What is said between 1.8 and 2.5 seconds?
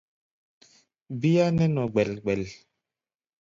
gbɛl-gbɛl.